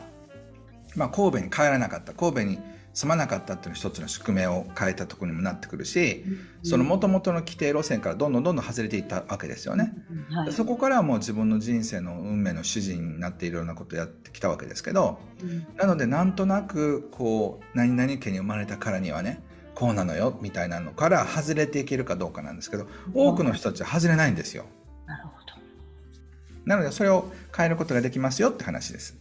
[0.95, 2.60] まあ、神戸に帰らなかった神戸に
[2.93, 6.25] 住まなかったっていうのは一つの宿命を変えたところにもなってくるし、
[6.63, 9.93] その元々の規定路線からどんどんどんどん外れていったわけですよね。
[10.30, 10.54] はい。
[10.54, 15.67] そこからはもう自分の人生の運命の主人になっているようなことをやってきたわけですけどうん。
[15.77, 19.41] なのでなんとなくこう何々家に生まれたからにはね
[19.73, 24.65] こうなのよみたいなのから外れていけるかどうかなんですけど多くの人たちは外れないんですよ。
[25.08, 25.54] なるほど。
[26.65, 29.17] なのでそれを変えることができますよって話です。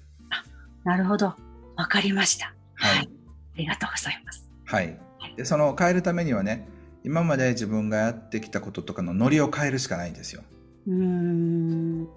[0.85, 1.35] なるほど。
[1.77, 2.53] わかりました。
[2.75, 2.97] はい。
[2.97, 3.20] はい
[3.55, 4.97] ありがとうございますはい、
[5.37, 6.69] でその変えるためにはね
[7.03, 10.43] 今まで自分がやってきたこととかのノリを変えるしかないんですよ。
[10.87, 12.09] うーん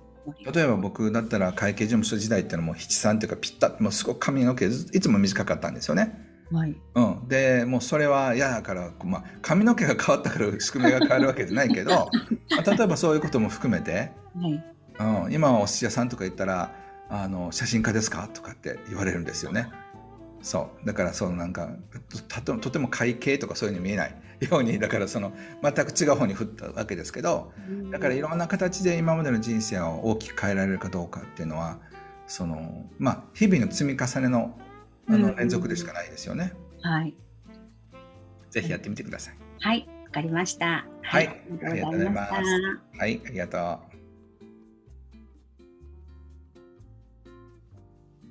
[0.53, 6.17] 例えば僕だったら会計事務所時代っていうのはもう七三っていうかピッタもうすごく髪の毛ずいつも短かったんですよね。
[6.51, 12.09] はいうん、でもうそれは嫌だから、まあ、髪の毛が変わったから宿命が変わるわけじゃないけど、
[12.51, 16.71] まあ例えばそういうことも含めて、はいうん、今はお寿司屋さんとか行ったら
[17.09, 19.69] 「あの写真家ですか?」とかって言われるんですよね。
[20.43, 20.85] そう。
[20.85, 21.69] だからそのなんか
[22.31, 27.51] とととても会計とかそういうふうに見えないようにだからその全く違う方に振ったわけですけど
[27.91, 31.79] だからいろんな形で今までの人生を大きく変えられるかどうかっていうのは
[32.27, 34.57] そのまあ日々の積み重ねの
[35.09, 35.21] あうん。
[35.21, 36.53] の連続でしかないですよね。
[36.81, 37.15] はい。
[38.51, 39.35] ぜひやってみてください。
[39.59, 39.87] はい。
[40.05, 40.85] わかりました。
[41.01, 41.27] はい。
[41.27, 42.35] ありがとうございました。
[42.35, 43.57] ありがとうございはい、ありがと
[43.91, 43.92] う。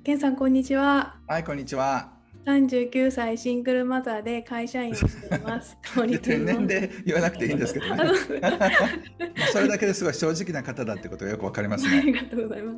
[0.03, 1.15] ケンさんこんにちは。
[1.27, 2.11] はい、こんにちは。
[2.45, 5.77] 39歳シングルマザーで会社員をしています。
[5.95, 8.03] 年齢言わなくていいんですけどね。
[9.53, 11.99] それだけですごい正直な方だってことがよくわかりますね。
[11.99, 12.77] ありがとうございます。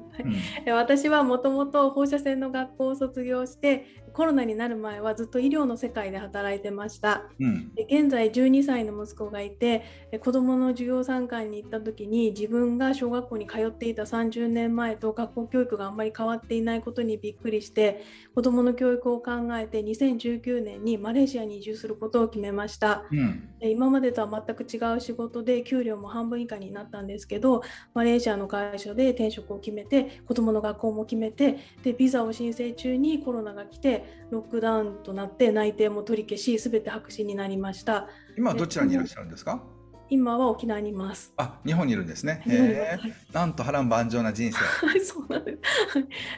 [0.68, 7.24] うん、私はもともと放射線の学校を卒業してコロナになる前はずっと医療の世界で働いてました。
[7.38, 9.84] うん、で現在12歳の息子がいて
[10.24, 39.64] 子どもの授業参観に行った時に自分が小学校に通っていた30年前と学校教育があんまり変わっていないことにびっくりして子どもの教育を考えて2019年にマレーシアに移住することを決めました、うん、で今までとは全く違う仕事で給料も半分以下になったんですけどマレーシアの会社で転職を決めて子どもの学校も決めてでビザを申請中にコロナが来てロックダウンとなって内定も取り消し全て白紙になりました今どちらにいらっしゃるんですか？
[40.08, 41.34] 今は沖縄にいます。
[41.36, 42.44] あ、日本にいるんですね。
[42.46, 44.60] へえ、なんと波乱万丈な人生。
[44.86, 45.58] はい、そうなんです。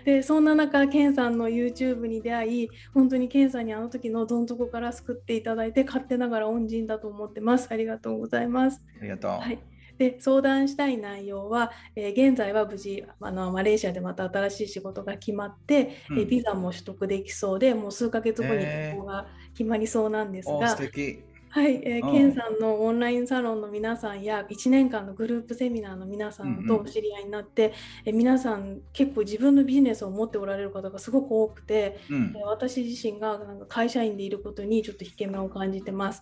[0.06, 7.67] で、そんな中、ケンさんの YouTube に出会い、本当にケンさんにあの時のどん底から救っていただいて、勝手ながら恩人だと思ってます。
[7.69, 8.82] ありがとうございます。
[9.01, 9.32] ありがとう。
[9.32, 9.60] はい。
[9.97, 36.21] で相談したい内容は、えー、現在は無事あのマレーシアでまた新しい仕事が決まって、うん、えビザも取得できそうでもう数ヶ月後に結婚が決まりそうなんですが、素敵はい、えー、ケンさんのオンラインサロンの皆さんや1年間のグループセミナーの皆さんとお知り合いになって、うんうん、え皆さん結構自分のビジネスを持っておられる方がすごく多くて、うん、私自身がなんか会社員でいることにちょっと引け目を感じてます。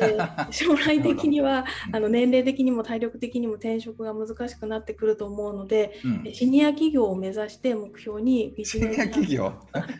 [0.00, 0.16] で
[0.50, 5.92] 将来的にはあの年齢的にも体力的にも転職が難しくなってくると思うので、
[6.24, 9.52] うん、シニア企業を目指して目標にビジネスシニア企業？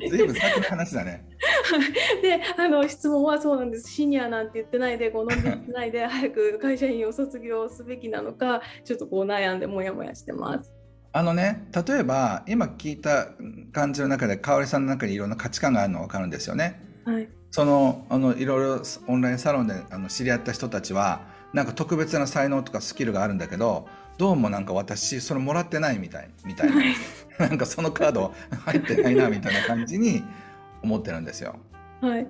[0.09, 1.27] ずいぶん先の話だね。
[2.23, 10.73] であの質問はそうなんですシニアなんて言ってないでこのんびりないで 早く会社員を卒業すべきなのかちょっとこう悩んでもやもやしてます。
[11.13, 13.29] あのね例えば今聞いた
[13.73, 16.81] 感じの中で香織さんの中にいろんな価値観があるの分かるんですよね。
[17.05, 21.21] はい、そのあのいろいろオンラインサロンであの知り合った人たちは
[21.53, 23.87] なんか特別な才能とかスキルがあるんだけど
[24.19, 26.83] どうもなんか私それもらってないみたいみたいな
[27.49, 28.33] なんかそのカード
[28.65, 30.25] 入ってないなみたいな感じに
[30.85, 31.57] 思ってるんですよ。
[32.01, 32.29] はい、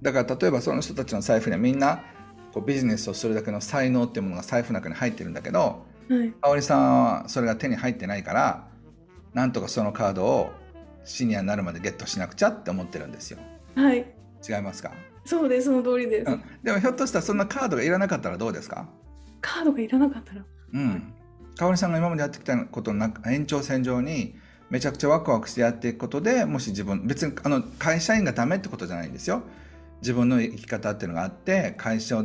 [0.00, 2.04] だから例えばその人たちの財布にはみんな
[2.54, 8.68] こうビジネスをするだけの才能っていうものが財布の中に入ってるんだけど、はい、香織さんはそれが手に入ってないから
[9.34, 10.52] なんとかそのカードを
[11.04, 13.38] シニアになるまでゲットしなくちゃって思ってるんですよ。
[13.74, 14.06] はい、
[14.48, 14.92] 違いますか？
[15.24, 18.88] そうですその通りです、うん、でもひょっとしたらそんなカードがいらなかったらどうですか？
[19.40, 20.44] カードがいらなかったら？
[20.72, 21.14] うん。
[21.56, 24.36] 香織さんが今までやってきたことの延長線上に
[24.70, 29.42] めちゃくちゃワクワクしてやっていくことでもし自分別にあの会社員がダメってことじゃないんですよ。
[30.00, 32.24] 自分の生き方っていうのがあって会社を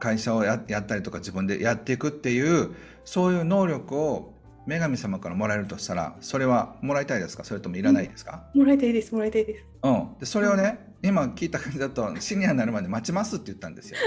[0.00, 2.74] 会社をやったりとか自分でやっていくっていう
[3.04, 4.32] そういう能力を
[4.66, 7.44] 女神様からもらえるとしたらそれはもらいたいですか？
[7.44, 13.98] それともいらないですか、うん、もらいたいですもらいたいです、うん、でそれをね、うん、今聞いた感じだとシニアになるまで待ちますって言ったんですよ。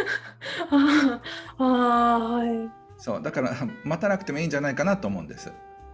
[0.71, 1.21] あ
[1.59, 2.69] あはい。
[2.97, 3.21] そう。
[3.21, 5.51] だから待たなくてもいいんじゃないかなと思うんです。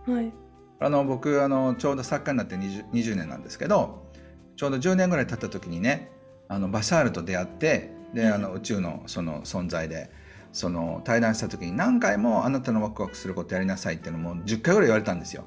[0.07, 0.31] はい
[0.81, 4.09] あの僕あのちょうど作家になって 20, 20年なんですけど
[4.57, 6.11] ちょうど10年ぐらい経った時にね
[6.47, 10.09] あのバシャールと出会ってであの宇宙のその存在で
[10.51, 15.45] その対談した時に何回もあなたのワクワクすることやりなさいっていうのも10回ぐらい言われたんですよ。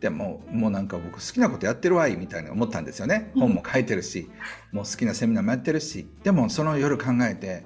[0.00, 3.30] でももうなんか僕好きなことやってるわいみたいに思ったんですよね。
[3.36, 4.28] 本も書いてるし
[4.72, 7.64] もう好きなセミナーもやってるしでもその夜考えて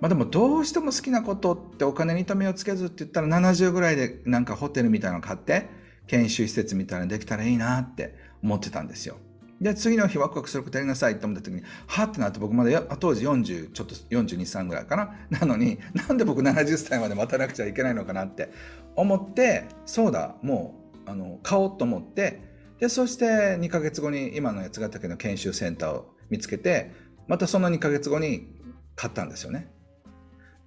[0.00, 9.16] まあでもどうしても好きなことってお金に留めをつけずって言ったら70ぐらいでなんかホテルみたいなの買って研修施設みたいなのできたらいいなって思ってたんですよ。
[9.62, 15.14] で、次の日ワクワクすることやりなさいって思った時に、はってなって僕まだ当時40、ちょっと42、3ぐらいかな。
[15.30, 18.50] なのに、なんで僕70歳まで待たなくちゃいけないのかなって
[18.96, 22.42] 思って、そうだ、もう、あの、買おうと思って、
[22.80, 23.24] で、そして
[23.60, 26.90] 2ヶ月後に今の八ヶ岳の研修センターを見つけて、
[27.28, 28.48] またその2ヶ月後に
[28.96, 29.70] 買ったんですよね。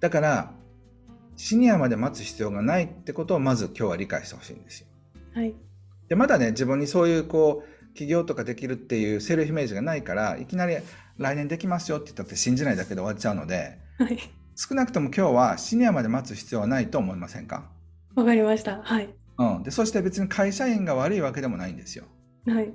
[0.00, 0.54] だから、
[1.36, 4.85] シニアまで待つ必要がないってことをまず今日は理解してほしいんですよ。
[5.36, 5.54] はい、
[6.08, 10.76] でまだね自分にそういうこう起業とかできるっていうセルフイメージがないからいきなり
[11.18, 14.18] 来年できますよって言ったって信じないだけで終わっちゃうので、はい、
[14.54, 17.70] 少なくとも今日はシニアまで待つ必要はないと思いませんか？
[18.14, 18.80] わかりました。
[18.82, 22.04] はい、うん、でそして別に会社員が悪いわけでもないんですよ。
[22.46, 22.72] はい。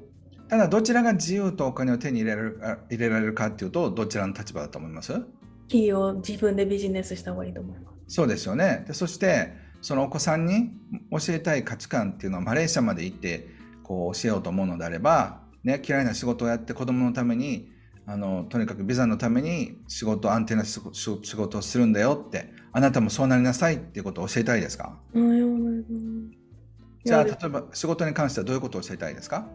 [0.48, 5.14] ただどちらが自由とお金を手に入れられる入れられるかっていうとどちらの立場だと思います？
[5.68, 8.16] 企業自分でビジネスした方がいいと思います。
[8.16, 8.84] そうですよね。
[8.86, 10.72] でそしてそのお子さんに
[11.12, 13.50] 教えたい価値観っていうのはマレーシアまで行って
[13.84, 17.70] こう教えようと思うのであれば、ね、嫌いな仕事をやって子供のために
[18.06, 24.98] あのとにかくビザのために仕事安定な仕事をするんだよってあなたもそうなりなさいっていうことを教えたいですか？
[27.04, 29.48] じゃあ例えば仕事に関してはどういうことを教えたいですか？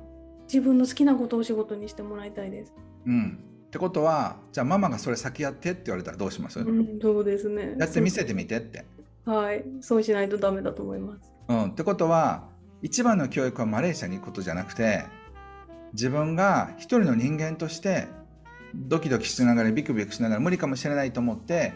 [0.49, 2.73] 自分の好きなことを仕事にしてもらいたいです。
[3.07, 7.75] うん、ってことはじゃあママがそれ先やってって言われたらどうします、うん、そうですね。
[7.79, 8.85] やって見せてみてって。
[9.27, 11.33] はいそうしないとダメだと思います。
[11.49, 12.49] うん、ってことは
[12.81, 15.05] 一番の教育はマレーシアに行くことじゃなくて
[15.93, 18.07] 自分が一人の人間として
[18.75, 21.73] ドキドキしながらビクビクしながら無理かもしれないと思って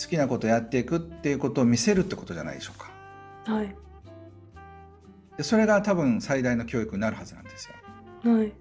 [0.00, 3.52] 好きなことをやっていくっていうことを見せるってことじゃないでしょうか。
[3.52, 3.74] はい。
[5.36, 7.68] でそれが多分最大の教育になるはずなんです
[8.24, 8.32] よ。
[8.32, 8.52] はい。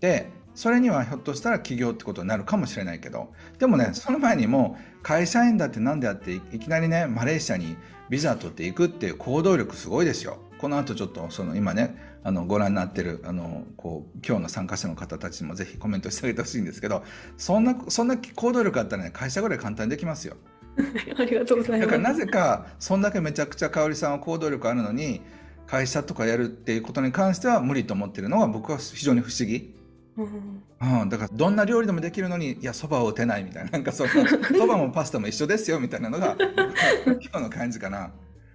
[0.00, 7.76] でそれにはひょっとしたら起業ってことになるかもしれないけどでもねその前にも会社員だって何であっていきなりねマレーシアに
[8.10, 10.38] ビザ取っていくっていう行動力すごいですよ。
[10.58, 17.04] この後ちょっとその今ねあのご覧になってるあのこう今日の参加者の方たちにもぜひコメントしてあげてほしいんですけど
[17.36, 20.34] そんなそんな行動力あったらね会社ぐらい簡単にできますよ。
[21.16, 21.86] ありがとうございます。
[21.86, 25.20] だからなぜかそんだけめちゃくちゃ香織さんは行動力あるのに
[25.68, 29.77] 会社とかやるっていうことに関しては無理と思ってるのが僕は非常に不思議。
[30.18, 34.04] うん、うん、だからどんな料理でもできるのにいやそばを打てないみたいななんかそ
[34.58, 36.36] そばもパスタも一緒ですよみたいなのが
[37.06, 38.10] 今日の感じかな。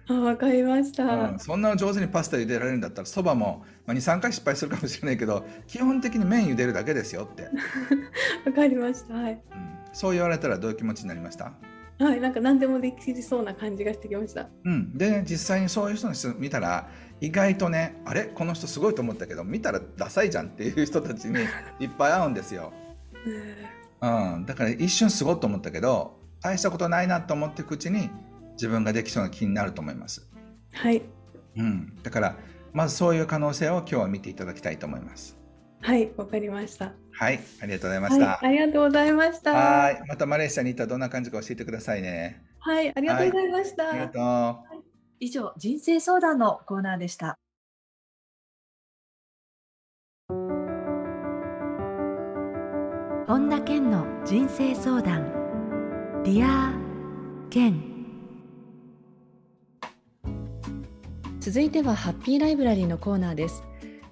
[0.06, 7.44] あわかりました、うん、そんな上手にパスタ茹でられるんだったらそばも、まあ、23回失敗するかもしれないけど 基本的に麺茹でるだけですよって。
[8.44, 9.14] わかりました。
[9.14, 9.40] はい、うん、
[9.94, 11.52] そう言われたらどういう気持ちになりました？
[11.98, 12.20] はい。
[12.20, 14.48] なんか何でもできそうな感じがしてきました。
[14.64, 14.98] うん。
[14.98, 16.88] で実際にそういう人の人見たら
[17.20, 18.24] 意外とねあれ？
[18.24, 21.38] この人すごいと思ったけど見たらダサいじゃんっていう人たちに
[21.80, 22.72] いっぱい会うんですよ、
[24.00, 28.10] うん、だから一瞬すごいと思ったけど大したことないなと思っていくうちに
[28.52, 30.28] 自分ができそうな気になると思います。
[30.72, 31.02] はい。
[31.56, 32.36] うん、だから
[32.72, 35.38] まずそういう可能性を今日は見ていただきたいと思います。
[35.80, 36.92] はい、わかりました。
[37.12, 38.26] はい、ありがとうございました。
[38.26, 39.52] はい、ありがとうございました。
[39.52, 42.42] はい、またマレーシアに行ったらどんな感じか教えてくださいね。
[42.58, 43.90] はい、ありがとうございました。
[43.90, 44.84] ありがとう。
[45.20, 47.38] 以上、人生相談のコーナーでした。
[53.26, 55.32] 本田健の人生相談。
[56.24, 56.72] ディア
[57.50, 57.94] 健。
[61.44, 63.64] 続いてはハッピーライブラリーのコーナーです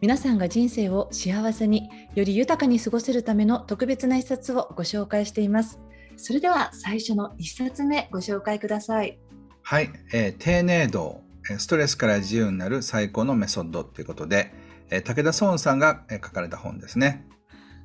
[0.02, 5.80] 皆さんが人生を幸せにより豊かに過ごせるための特別な一冊をご紹介しています
[6.18, 9.18] それでは最初の一冊目ご紹介ください
[9.62, 11.22] はい、えー、丁寧度
[11.58, 14.52] ストレスから自由になる最高のメソッドということで、
[14.90, 17.26] えー、武田壮さんが書かれた本ですね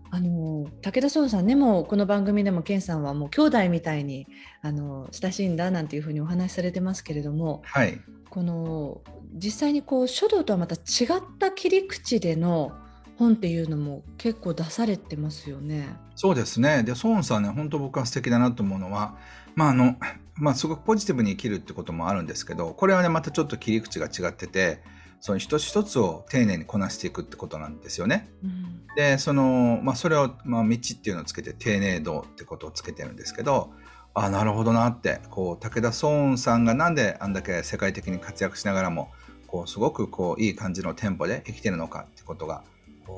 [0.10, 4.28] あの武田壮さんねもこの番組でも健さんはもう兄弟みたいに
[4.62, 9.02] あの親しいんだなんていうふうにお話しされてますけれども、はい、この
[9.34, 12.72] 実際にこう書道とはまた違った切り口での
[13.18, 15.88] 本っていうのも結構出されてますよね。
[16.16, 16.84] そうですね。
[16.84, 19.18] で、ソーンさんね、本当僕は素敵だなと思うのは、
[19.56, 19.96] まああの、
[20.40, 24.82] まあすごくポジティブに生きるってこともあるんですけど、これはね、またちょっと切り口が違ってて、
[25.20, 28.30] その一つ一つを丁寧にこなしていくってことなんですよね。
[28.44, 33.72] うん、で、その、まあそれを、まあ道っていうのをつけて丁寧度ってことをつけてるんですけど、
[34.20, 39.12] あなるほどなってこう武田壮雲さんがなんであんだけ世界的に活躍しながらも
[39.46, 42.64] こうすごくこういい感じのテンポで生きてるのかってことが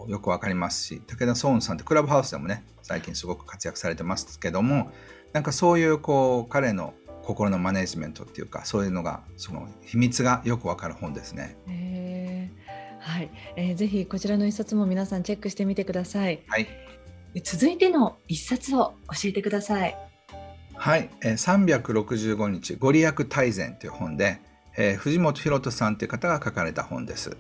[0.10, 4.92] よくわかりますし武田壮雲さんってクラブハウスでもね最近すごく活躍されてますけども
[5.32, 6.94] なんかそういうこう彼の
[7.30, 11.58] 心のマネジメントっていうかそういうのがその秘密がよくわかる本ですね。
[13.00, 16.42] はい、えー、ぜひこちらの一冊も皆さんチェックしてみてください。
[16.48, 16.68] はい。
[17.44, 19.96] 続いての一冊を教えてください。
[20.74, 24.42] はい、えー、365日ご利益大全という本で、
[24.76, 27.38] えー、藤本博人さんという方が書かれた本です。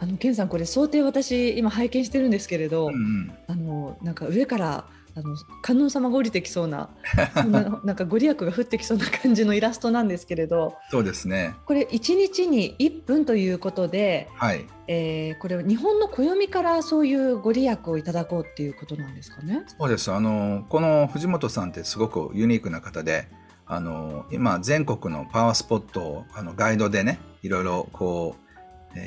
[0.00, 6.88] あの健さんこれ想定私今拝見してるんですけれど、うんうん、あのなんか上からあの観音様が降りてきそうな
[7.34, 11.54] そんななんかご利益が降ってきそうな感じのイラストなんですけれどそうですね。
[11.66, 14.66] これ1日に1分ということで、はい。
[14.86, 19.64] えー、これ日本の暦からそういうご利益をいただこうっていうことなんですかね？
[19.78, 20.12] そうです。
[20.12, 23.28] あのこの藤本さんってすごくユニークな方で
[23.66, 28.49] あの今全国のパワースポットをあのガイドでねいろいろこう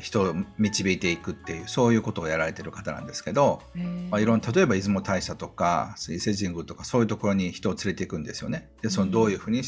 [0.01, 3.61] 人を導いていくっていうそういうことをやられてる方なんですけど、
[4.09, 8.69] まあ、いろんな例えば出雲大社とか伊勢神宮とかそういうところに人を連れていくんですよね。
[8.81, 9.61] でそのどういうふうに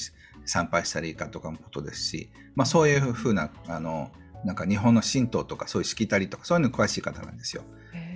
[0.45, 4.11] 参拝したらいいかとかもことですし、まあ、そういうふうなあの
[4.45, 7.63] なんか日本の神道とかそういうしきたりとかそういうのに詳しい方なんですよ。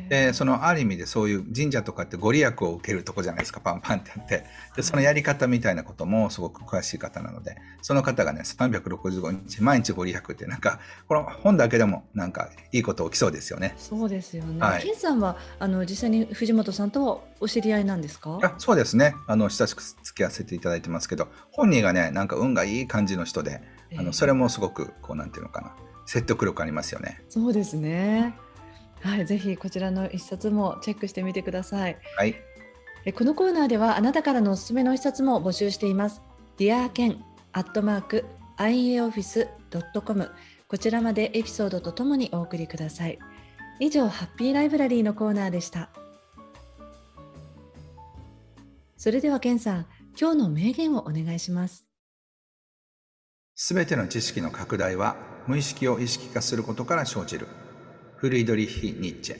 [0.09, 4.45] でそのある意味でそういう神社とかってご利益を受けるとこじゃないですかパンパンってやって
[4.75, 13.75] でそのやり方みたいなこともすごく詳しい方なのでその方がね365日毎日ご利益ってなんかこの本だけでもなんかいいこと起きそうですよね。
[13.77, 14.59] そうですよね。
[14.59, 18.39] はい、ケンさんはあの実際に藤本さんとはお知り合いなんですか？
[18.41, 23.61] あそうですねあの親しく付き合わせていただいてますけど本人がねなんか運がいい感じの人で
[23.97, 27.21] あのそれもすごくこうなんていうのかな説得力ありますよね。
[27.29, 28.35] そうですね
[29.01, 31.97] はい、ぜひこちらの一冊もチェックしてみてください。
[32.17, 32.35] はい。
[33.13, 36.21] このコーナーではあなたからのおすすめの一冊も募集しています。
[36.57, 37.23] ディアーケン
[37.53, 38.25] アットマーク
[38.57, 40.31] iaoffice.com
[40.67, 43.17] こちらまでエピソードとともにお送りください。
[43.79, 45.89] 以上、ハッピーライブラリーのコーナーでした。
[48.97, 49.85] それでは、ケンさん、
[50.19, 51.87] 今日の名言をお願いします。
[53.55, 55.15] すべての知識の拡大は
[55.47, 57.47] 無意識を意識化することから生じる。
[58.19, 59.37] フリードリヒ・ニッチェ。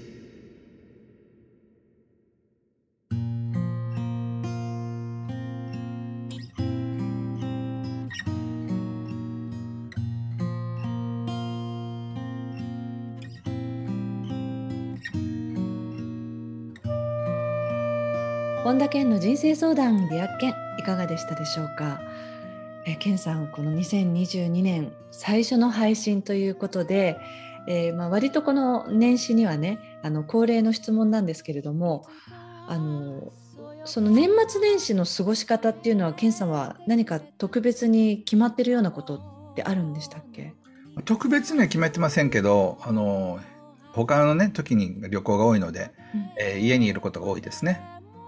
[18.63, 21.99] 本田健の人生相談リアッケンいかがでしたでしょうか？
[22.85, 27.17] え健さんこの2022年最初の配信ということで、
[27.67, 32.05] えー、まあ、割とこの年始にはねあの恒例の質問なんですけれども
[32.67, 33.31] あの
[33.85, 39.17] その年末年始の過ごし方っていうのは健さんは何か特別に決まってるようなこと
[39.51, 40.53] ってあるんでしたっけ？
[41.05, 43.39] 特別には決めてませんけどあの
[43.93, 47.81] 他のね時に旅行が多いので、うん、えー、家にいることが多いですね。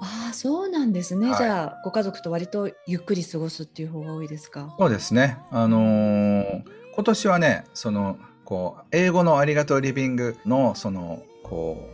[0.04, 1.28] ああ、そうなんですね。
[1.30, 4.76] はい、じゃあ、ご家族と割とゆっくり過ごすっていう方が多いですか？
[4.80, 5.38] そうですね。
[5.52, 6.64] あのー、
[6.96, 8.18] 今年はね、その、
[8.52, 11.88] こう、英語のありがとうリビングの、その、こ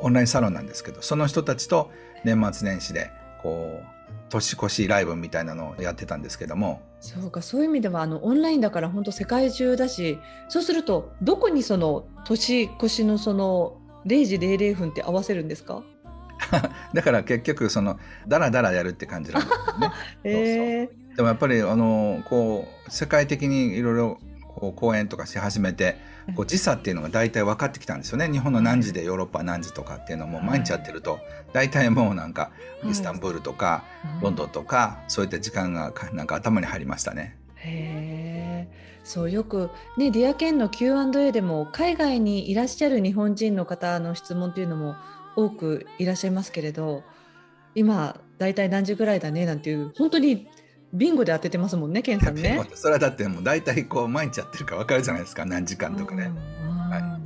[0.00, 1.92] う、オンラインサロンなんですけど、その人たちと
[2.24, 3.86] 年末年始で、こう、
[4.28, 6.82] 年越しライブみたいなのをやってたんですけども。
[6.98, 13.76] そうかそういう意味ではあのオンラインだから本当世界中だしそうするとどこにその年越しのその
[14.06, 15.82] 0時00分って合わせるんですか？
[16.94, 17.98] だから結局その
[18.28, 19.92] ダラダラやるって感じなんですよね。
[20.24, 24.18] えー、でもやっぱりあのこう世界的にいろいろ
[24.54, 25.96] 講演とかし始めて
[26.36, 28.28] こう時差っていうのが大体分かってきたんですよね。
[28.30, 31.18] 日本の何時でヨーロッパ何時とかっていうのも毎日やってると。
[31.52, 32.50] 大体もうなんか
[32.88, 33.84] イスタンブールとか
[34.20, 37.36] ロンドンとかそういった時間がなんか頭に入りましたね。
[37.56, 38.68] へ
[39.04, 44.94] そうよくねディアケンの Q&A でも海外にいらっしゃる日本人の方の質問っていうのも
[45.36, 47.02] 多くいらっしゃいますけれど
[47.74, 50.48] 今大体何時ぐらいだねなんていう本当に
[50.92, 52.60] ビンゴで当ててますもんね、ケンさんね。
[52.74, 56.30] それはだってもう大体こう毎日やってるか分かるじゃないですか、何時間とかね。
[56.90, 57.20] は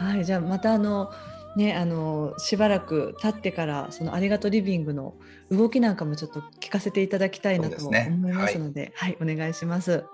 [0.00, 1.10] い、はい、じゃあまたあの
[1.56, 5.14] ねあのしばらく経ってからそのありがとうリビングの
[5.50, 10.04] 動きなんかもちょっと聞かせていただきたいなと思いますので、でねはい、はい、お願いします。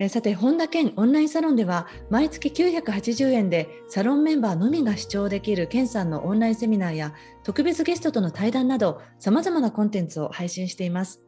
[0.00, 11.27] えさて本田健オンラインサロンでは毎月980円でサロンメンバーのみが視聴できる健さんのオンラインセミナーや特別ゲストとの対談などさまざまなコンテンツを配信しています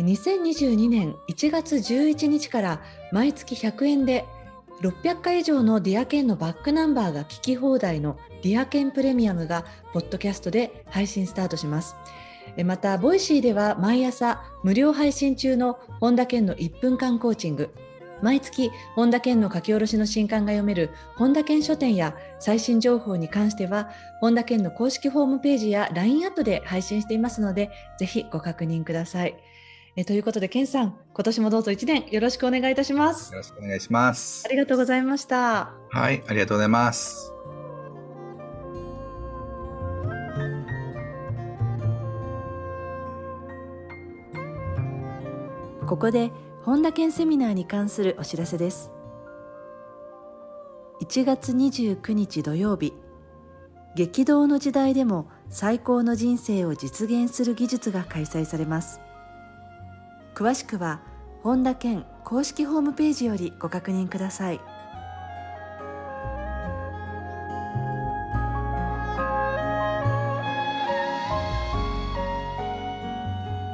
[0.00, 2.82] 2022年1月11日から
[3.12, 4.24] 毎月100円で
[4.82, 11.96] 600回以上のディアケンのバックナンバーが聞き放題のディアケンプレミアムがポッドキャストで配信スタートします。
[12.64, 17.70] また、ボイシーでは毎朝無料配信中の本田健の1分間コーチング、
[18.22, 23.90] 毎月本田健の書き下ろしの新刊が読める本田健書店や最新情報に関しては
[24.20, 29.36] 本田健の公式ホームページや LINE アットで配信していますのでぜひご確認ください。
[29.96, 33.32] えということで健さん今年もどうぞ1年よろしくお願いいたします。
[33.32, 34.44] よろしくお願いします。
[34.46, 35.72] ありがとうございました。
[35.90, 37.32] はいありがとうございます。
[45.86, 46.32] ここで
[46.64, 48.90] 本田健セミナーに関するお知らせです
[51.00, 52.92] 1月29日土曜日
[53.94, 59.00] 激動の時代でも最高の人生を実現する技術が開催されます
[60.36, 61.00] 詳しくは
[61.42, 64.60] 本田健公式ホームページよりご確認ください。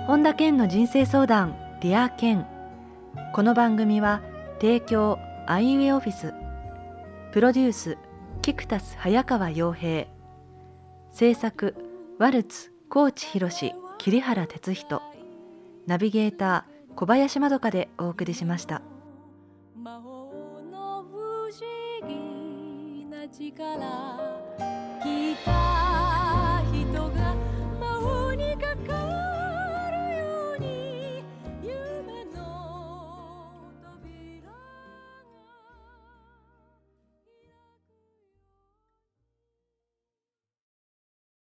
[0.07, 2.47] 本田健の人生相談ディアケン。
[3.35, 4.23] この番組は
[4.61, 6.33] 提供アイウェイオフィス。
[7.33, 7.99] プロデュース
[8.41, 10.07] キクタス早川洋平。
[11.11, 11.75] 制作
[12.21, 13.51] ワルツ高知博
[13.99, 15.12] 桐原哲人。
[15.87, 18.83] ナビゲーター小林まどかでお送りしました。
[19.75, 24.43] 魔法の不思議な力